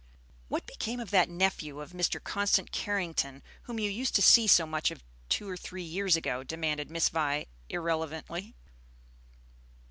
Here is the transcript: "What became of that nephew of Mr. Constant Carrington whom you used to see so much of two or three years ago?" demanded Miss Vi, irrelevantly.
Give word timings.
"What 0.47 0.65
became 0.65 0.99
of 0.99 1.11
that 1.11 1.29
nephew 1.29 1.79
of 1.79 1.91
Mr. 1.91 2.19
Constant 2.23 2.71
Carrington 2.71 3.43
whom 3.65 3.77
you 3.77 3.87
used 3.87 4.15
to 4.15 4.21
see 4.23 4.47
so 4.47 4.65
much 4.65 4.89
of 4.89 5.03
two 5.29 5.47
or 5.47 5.55
three 5.55 5.83
years 5.83 6.15
ago?" 6.15 6.41
demanded 6.43 6.89
Miss 6.89 7.09
Vi, 7.09 7.45
irrelevantly. 7.69 8.55